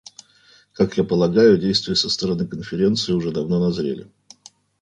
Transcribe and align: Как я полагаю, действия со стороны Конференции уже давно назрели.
Как 0.73 0.97
я 0.97 1.03
полагаю, 1.03 1.59
действия 1.59 1.93
со 1.93 2.09
стороны 2.09 2.47
Конференции 2.47 3.13
уже 3.13 3.29
давно 3.31 3.59
назрели. 3.59 4.09